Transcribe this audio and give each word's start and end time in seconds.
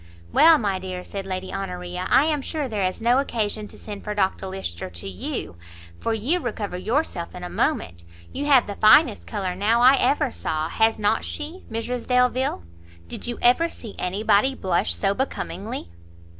"Well, 0.33 0.57
my 0.57 0.79
dear," 0.79 1.03
said 1.03 1.27
Lady 1.27 1.53
Honoria, 1.53 2.07
"I 2.09 2.25
am 2.25 2.41
sure 2.41 2.67
there 2.67 2.83
is 2.87 3.01
no 3.01 3.19
occasion 3.19 3.67
to 3.67 3.77
send 3.77 4.03
for 4.03 4.15
Dr 4.15 4.47
Lyster 4.47 4.89
to 4.89 5.07
you, 5.07 5.57
for 5.99 6.11
you 6.11 6.39
recover 6.39 6.75
yourself 6.75 7.35
in 7.35 7.43
a 7.43 7.51
moment; 7.51 8.03
you 8.33 8.45
have 8.47 8.65
the 8.65 8.73
finest 8.77 9.27
colour 9.27 9.53
now 9.53 9.79
I 9.79 9.97
ever 9.97 10.31
saw; 10.31 10.69
has 10.69 10.97
not 10.97 11.23
she, 11.23 11.65
Mrs 11.71 12.07
Delvile? 12.07 12.63
did 13.07 13.27
you 13.27 13.37
ever 13.43 13.69
see 13.69 13.93
anybody 13.99 14.55
blush 14.55 14.91
so 14.95 15.13
becomingly?" 15.13 15.91